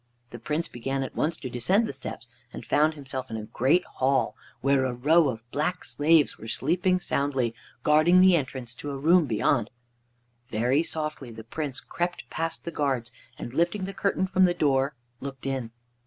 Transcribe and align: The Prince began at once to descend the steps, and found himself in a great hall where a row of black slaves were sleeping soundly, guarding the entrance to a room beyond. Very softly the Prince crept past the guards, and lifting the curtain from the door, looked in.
The 0.31 0.39
Prince 0.39 0.67
began 0.67 1.03
at 1.03 1.15
once 1.15 1.37
to 1.37 1.47
descend 1.47 1.85
the 1.85 1.93
steps, 1.93 2.27
and 2.51 2.65
found 2.65 2.95
himself 2.95 3.29
in 3.29 3.37
a 3.37 3.43
great 3.43 3.83
hall 3.85 4.35
where 4.61 4.83
a 4.83 4.93
row 4.95 5.29
of 5.29 5.47
black 5.51 5.85
slaves 5.85 6.39
were 6.39 6.47
sleeping 6.47 6.99
soundly, 6.99 7.53
guarding 7.83 8.19
the 8.19 8.35
entrance 8.35 8.73
to 8.73 8.89
a 8.89 8.97
room 8.97 9.27
beyond. 9.27 9.69
Very 10.49 10.81
softly 10.81 11.29
the 11.29 11.43
Prince 11.43 11.79
crept 11.79 12.27
past 12.31 12.65
the 12.65 12.71
guards, 12.71 13.11
and 13.37 13.53
lifting 13.53 13.83
the 13.85 13.93
curtain 13.93 14.25
from 14.25 14.45
the 14.45 14.55
door, 14.55 14.95
looked 15.19 15.45
in. 15.45 15.69